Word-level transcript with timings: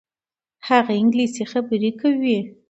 هغه 0.67 0.93
انګلیسي 1.01 1.43
خبرې 1.51 1.91
کوي. 2.01 2.37